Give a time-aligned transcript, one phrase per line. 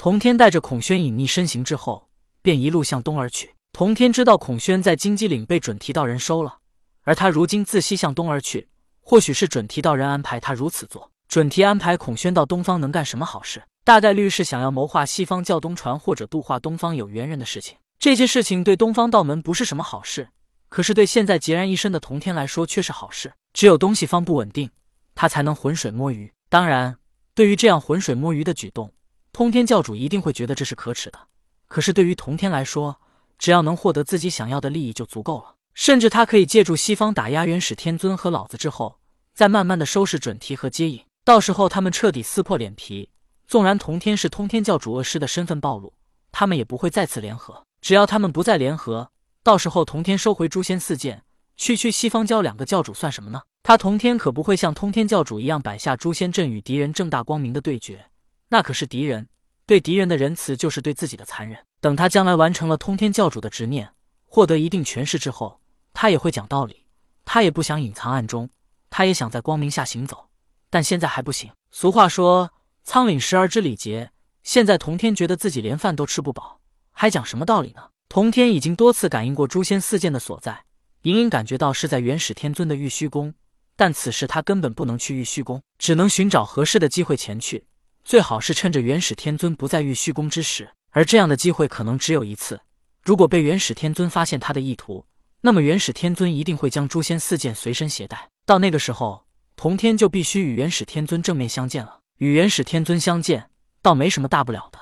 [0.00, 2.08] 童天带着孔宣隐匿身形之后，
[2.40, 3.56] 便一路向东而去。
[3.72, 6.58] 童天知道孔宣在金鸡岭被准提道人收了，
[7.02, 8.68] 而他如今自西向东而去，
[9.00, 11.10] 或许是准提道人安排他如此做。
[11.26, 13.60] 准提安排孔宣到东方能干什么好事？
[13.82, 17.76] 大概率是想要谋划西方教东传或者度化东方有缘人的事情。
[17.98, 20.28] 这些事情对东方道门不是什么好事，
[20.68, 23.32] 可是对现在孑然一身的童天来说却是好事。
[23.52, 24.70] 只有东西方不稳定，
[25.16, 26.32] 他才能浑水摸鱼。
[26.48, 26.96] 当然，
[27.34, 28.92] 对于这样浑水摸鱼的举动，
[29.32, 31.18] 通天教主一定会觉得这是可耻的。
[31.66, 33.00] 可是对于童天来说，
[33.38, 35.54] 只要能获得自己想要的利益就足够了。
[35.74, 38.98] 甚至他可以借助西方打压元始天尊和老子之后，
[39.32, 41.04] 再慢慢的收拾准提和接引。
[41.24, 43.10] 到时候他们彻底撕破脸皮，
[43.46, 45.92] 纵然童天是通天教主恶师的身份暴露，
[46.32, 47.62] 他们也不会再次联合。
[47.80, 49.10] 只要他们不再联合，
[49.44, 51.22] 到时候童天收回诛仙四剑，
[51.56, 53.42] 区区西方教两个教主算什么呢？
[53.62, 58.06] 他童天可不会像通天教主一样摆下诛仙阵与敌人正大光明的对决，
[58.48, 59.28] 那可是敌人。
[59.66, 61.58] 对敌人的仁慈就是对自己的残忍。
[61.80, 63.92] 等他将来完成了通天教主的执念，
[64.24, 65.60] 获得一定权势之后，
[65.92, 66.86] 他也会讲道理。
[67.26, 68.48] 他也不想隐藏暗中，
[68.88, 70.30] 他也想在光明下行走，
[70.70, 71.52] 但现在还不行。
[71.70, 72.50] 俗话说
[72.82, 74.10] “仓廪实而知礼节”，
[74.42, 76.58] 现在童天觉得自己连饭都吃不饱，
[76.90, 77.90] 还讲什么道理呢？
[78.08, 80.64] 童天已经多次感应过诛仙四剑的所在，
[81.02, 83.34] 隐隐感觉到是在元始天尊的玉虚宫，
[83.76, 87.66] 但此时他根本不能去玉虚宫，只能寻找合适的机会前去。
[88.08, 92.58] 最好是趁着元始天尊不在玉虚宫之时，而这样的机会可能只有一次。
[93.02, 95.04] 如果被元始天尊发现他的意图，
[95.42, 98.30] 那么元始天尊一定会将诛仙四剑随身携带。
[98.46, 102.00] 到那个时候，童天就必须与元始天尊正面相见了。
[102.16, 103.50] 与元始天尊相见，
[103.82, 104.78] 倒没什么大不了的，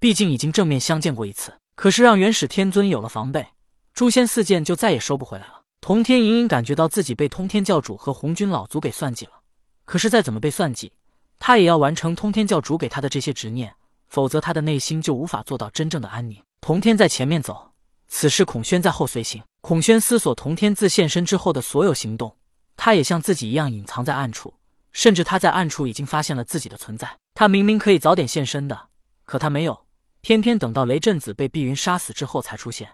[0.00, 1.54] 毕竟已经正面相见过一次。
[1.76, 3.46] 可是让元始天尊有了防备，
[3.94, 5.62] 诛仙四剑就再也收不回来了。
[5.80, 9.42] 童天隐隐感觉到自己被通天教主和红军老祖给算计了。
[9.84, 10.90] 可是再怎么被算计，
[11.38, 13.74] 他也要完成通天教主给他的这些执念，
[14.08, 16.42] 否则他的内心就无法做到真正的安宁。
[16.60, 17.72] 童天在前面走，
[18.08, 19.42] 此时孔宣在后随行。
[19.60, 22.36] 孔宣思索童天自现身之后的所有行动，
[22.76, 24.54] 他也像自己一样隐藏在暗处，
[24.92, 27.18] 甚至他在暗处已经发现了自己的存在。
[27.34, 28.88] 他明明可以早点现身的，
[29.24, 29.86] 可他没有，
[30.20, 32.90] 偏偏等到雷震子被碧云杀死之后才出现，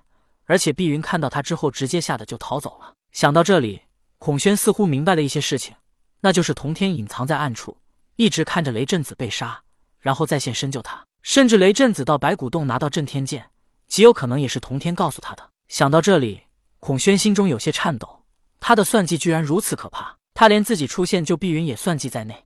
[0.46, 2.94] 而且碧云看到他之后，直接吓得就逃走了。
[3.12, 3.82] 想到这里，
[4.18, 5.74] 孔宣似乎明白了一些事情，
[6.20, 7.76] 那就是童天隐藏在暗处。
[8.20, 9.62] 一直看着雷震子被杀，
[9.98, 13.48] 然后再现身救他，甚至雷震子到白骨洞拿到震天剑，
[13.88, 15.50] 极有可能也是童天告诉他的。
[15.68, 16.42] 想到这里，
[16.80, 18.26] 孔宣心中有些颤抖。
[18.60, 22.44] 他的算计居然如此可怕，他连自己出现救碧云也算计在内。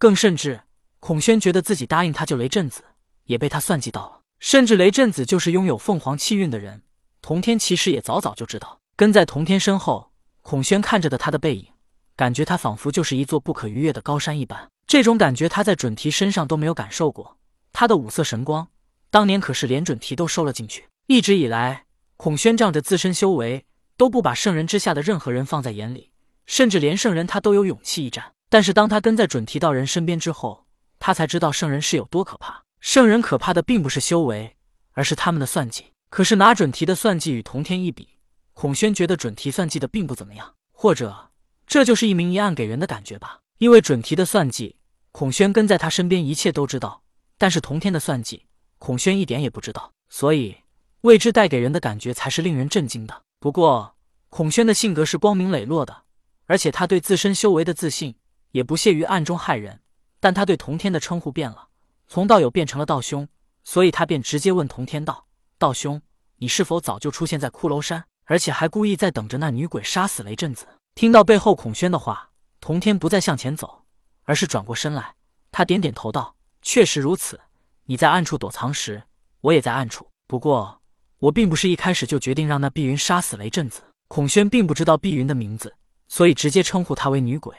[0.00, 0.62] 更甚至，
[0.98, 2.82] 孔宣觉得自己答应他救雷震子，
[3.26, 4.22] 也被他算计到了。
[4.40, 6.82] 甚至雷震子就是拥有凤凰气运的人，
[7.20, 8.80] 童天其实也早早就知道。
[8.96, 10.10] 跟在童天身后，
[10.40, 11.68] 孔宣看着的他的背影。
[12.14, 17.38] 感觉他仿佛就是一座不可逾越的高山一般，这种感觉他在准提身上都没有感受过。
[17.72, 18.68] 他的五色神光，
[19.10, 20.86] 当年可是连准提都收了进去。
[21.06, 23.64] 一直以来，孔宣仗着自身修为，
[23.96, 26.10] 都不把圣人之下的任何人放在眼里，
[26.46, 28.32] 甚至连圣人他都有勇气一战。
[28.50, 30.66] 但是当他跟在准提道人身边之后，
[30.98, 32.62] 他才知道圣人是有多可怕。
[32.80, 34.56] 圣人可怕的并不是修为，
[34.92, 35.86] 而是他们的算计。
[36.10, 38.08] 可是拿准提的算计与同天一比，
[38.52, 41.30] 孔宣觉得准提算计的并不怎么样，或者。
[41.66, 43.38] 这就是一明一暗给人的感觉吧。
[43.58, 44.76] 因为准提的算计，
[45.10, 47.02] 孔宣跟在他身边，一切都知道；
[47.38, 48.46] 但是同天的算计，
[48.78, 50.56] 孔宣一点也不知道，所以
[51.02, 53.22] 未知带给人的感觉才是令人震惊的。
[53.38, 53.96] 不过，
[54.28, 56.04] 孔宣的性格是光明磊落的，
[56.46, 58.16] 而且他对自身修为的自信
[58.52, 59.80] 也不屑于暗中害人。
[60.18, 61.68] 但他对同天的称呼变了，
[62.06, 63.26] 从道友变成了道兄，
[63.64, 65.26] 所以他便直接问同天道
[65.58, 66.00] ：“道兄，
[66.36, 72.30] 你是否早就出现在骷髅山，而且还故意在等着那女鬼杀死雷震子？”听到背后孔宣的话，
[72.62, 73.82] 童天不再向前走，
[74.22, 75.16] 而是转过身来。
[75.50, 77.40] 他点点头道：“确实如此。
[77.86, 79.02] 你在暗处躲藏时，
[79.40, 80.08] 我也在暗处。
[80.28, 80.80] 不过，
[81.18, 85.74] 我并不是一开始就决定让那碧云杀死雷震子。”孔宣并不知道碧云的名字，
[86.06, 87.52] 所以直接称呼她为女鬼。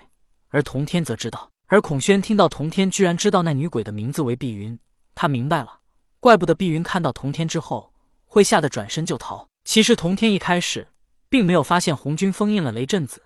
[0.48, 1.52] 而童天则知道。
[1.68, 4.80] 而孔宣听到童天居然知道那女鬼的名字为碧云，
[5.14, 5.80] 他明白了，
[6.22, 7.92] 怪不得碧云看到童天之后
[8.24, 9.50] 会吓得转身就逃。
[9.66, 10.88] 其实童天一开始。
[11.34, 13.24] 并没有发现红军封印了雷震子，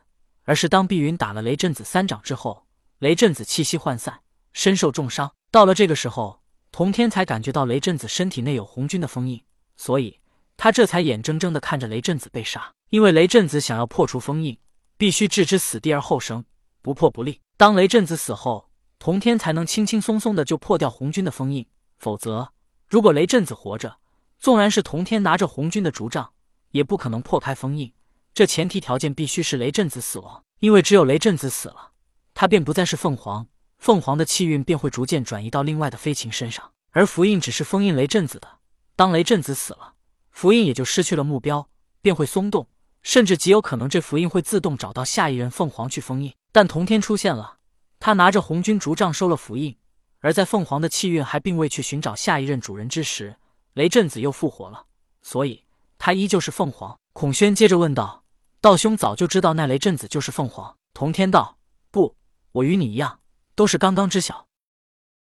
[0.47, 2.65] 而是当碧云打了雷震子三掌之后，
[2.99, 4.21] 雷震子气息涣散，
[4.53, 5.29] 身受重伤。
[5.51, 6.41] 到了这个时候，
[6.71, 9.43] 童天才感觉到雷震子身体内有红军的封印，
[9.75, 10.21] 所以
[10.55, 12.71] 他这才眼睁睁的看着雷震子被杀。
[12.91, 14.57] 因为雷震子想要破除封印，
[14.97, 16.45] 必须置之死地而后生，
[16.81, 17.41] 不破不立。
[17.57, 21.67] 当雷震子死后，童天才能轻轻松松的就破掉红军的封印。
[21.97, 22.53] 否则，
[22.87, 23.97] 如果雷震子活着，
[24.39, 26.31] 纵然是童天拿着红军的竹杖，
[26.71, 27.91] 也不可能破开封印。
[28.37, 31.93] 这前提条件必须是雷震子死亡，因为只有雷震子死了，
[32.35, 33.47] 他便不再是凤凰，
[33.79, 36.71] 凤凰的气运便会逐渐转移到另外的飞禽身上。
[36.91, 38.59] 而符印只是封印雷震子的。
[38.95, 39.95] 当雷震子死了，
[40.29, 41.67] 符印也就失去了目标，
[41.99, 42.67] 便会松动，
[43.01, 46.31] 甚至极有可能这符印会自动找到下一任凤凰去封印。
[46.51, 47.57] 但童天出现了，
[47.99, 49.75] 他拿着红军竹杖收了符印，
[50.19, 53.37] 而在凤凰的气运还并未去寻找下一任主人之时，
[53.73, 54.85] 雷震子又复活了，
[55.23, 55.63] 所以
[55.97, 56.99] 他依旧是凤凰。
[57.13, 58.23] 孔宣接着问道
[58.67, 61.57] ：“道兄早就知道那雷震子就是凤凰？”童天道
[61.89, 62.17] ：“不，
[62.51, 63.21] 我与你一样，
[63.55, 64.47] 都是刚刚知晓。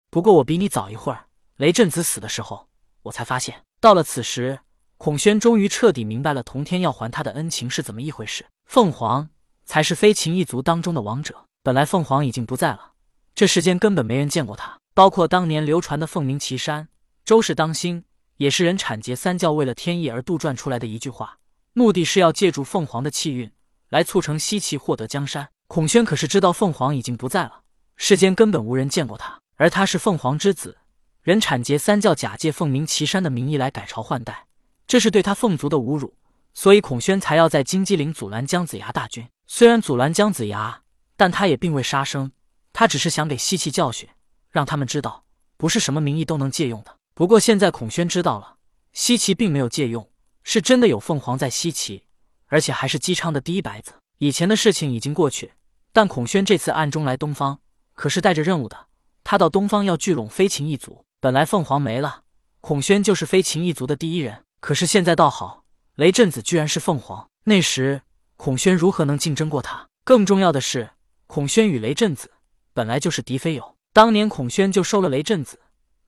[0.09, 2.67] 不过我比你早一会儿，雷震子死的时候。”
[3.03, 4.59] 我才发现，到了此时，
[4.97, 8.45] 孔宣终于彻底明白了童天要还他的恩情是怎么一回事。
[8.65, 9.29] 凤凰
[9.63, 11.45] 才是飞禽一族当中的王者。
[11.63, 12.91] 本来凤凰已经不在了，
[13.33, 16.89] 这世间根本没人见过他，包括当年流传的凤鸣岐山，
[17.23, 18.03] 周氏当心，
[18.35, 21.38] 也是人产劫三教为了天意而杜撰出来的一句话，
[21.73, 23.51] 目的是要借助凤凰的气运
[23.89, 25.49] 来促成西岐获得江山。
[25.67, 27.61] 孔宣可是知道凤凰已经不在了，
[27.95, 30.77] 世间根本无人见过他，而他是凤凰之子。
[31.21, 34.47] 人产劫三教假借凤鸣岐山的名义来改朝换代，
[34.87, 36.15] 这是对他凤族的侮辱，
[36.55, 39.27] 所以孔宣才要在金鸡岭阻拦姜子牙大军。
[39.45, 40.81] 虽然阻拦姜子牙，
[41.15, 42.31] 但他也并未杀生，
[42.73, 44.09] 他只是想给西岐教训，
[44.49, 45.23] 让他们知道
[45.55, 46.95] 不是什么名义都能借用的。
[47.13, 48.55] 不过现在孔宣知道了，
[48.93, 50.08] 西岐并没有借用，
[50.43, 52.01] 是真的有凤凰在西岐，
[52.47, 53.93] 而且还是姬昌的第一白子。
[54.17, 55.53] 以前的事情已经过去，
[55.93, 57.59] 但孔宣这次暗中来东方，
[57.93, 58.87] 可是带着任务的。
[59.23, 61.05] 他到东方要聚拢飞禽一族。
[61.19, 62.21] 本来凤凰没了，
[62.61, 64.43] 孔宣就是飞禽一族的第一人。
[64.59, 65.63] 可是现在倒好，
[65.95, 67.29] 雷震子居然是凤凰。
[67.43, 68.01] 那时
[68.37, 69.87] 孔宣如何能竞争过他？
[70.03, 70.91] 更重要的是，
[71.27, 72.31] 孔宣与雷震子
[72.73, 73.75] 本来就是敌非友。
[73.93, 75.59] 当年孔宣就收了雷震子，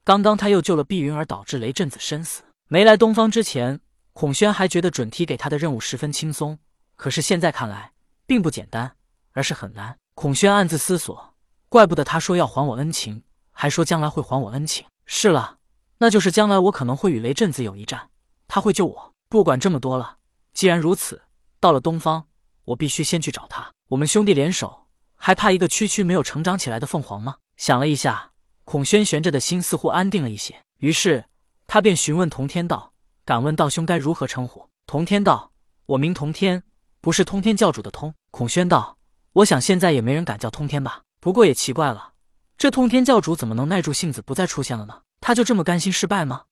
[0.04, 2.44] 刚刚他又救了碧云，而导致雷震子身死。
[2.68, 3.80] 没来东方之前，
[4.14, 6.60] 孔宣还觉得准提给他的任务十分轻松。
[6.96, 7.94] 可是现在看来，
[8.26, 8.96] 并不简单，
[9.32, 9.98] 而是很难。
[10.14, 11.34] 孔宣暗自思索：
[11.70, 14.86] 怪不得他说要还我恩情，还说将来会还我恩情。
[15.06, 15.58] 是了，
[15.98, 18.10] 那就是将来我可能会与雷震子有一战，
[18.48, 19.14] 他会救我。
[19.30, 20.18] 不管这么多了，
[20.54, 21.22] 既然如此，
[21.60, 22.28] 到了东方，
[22.66, 23.72] 我必须先去找他。
[23.88, 27.38] 我们兄弟联手，还怕一个区区没有成长起来的凤凰吗？
[27.58, 28.32] 想了一下，
[28.64, 31.26] 孔宣悬着的心似乎安定了一些，于是
[31.66, 32.91] 他便询问童天道
[33.32, 35.54] ：“敢问道兄该如何称呼？”童天道
[35.88, 36.64] ：“我名童天，
[37.00, 38.98] 不是通天教主的通。”孔宣道
[39.40, 41.04] ：“我想现在也没人敢叫通天吧？
[41.22, 42.12] 不过也奇怪了。”
[42.60, 45.04] 这通天教主怎么能耐住性子不再出现了呢？
[45.22, 46.44] 他就这么甘心失败吗？